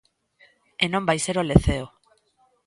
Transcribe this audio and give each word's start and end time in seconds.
E 0.83 0.85
non 0.93 1.07
vai 1.09 1.19
ser 1.25 1.35
o 1.41 1.47
Leceo. 1.49 1.87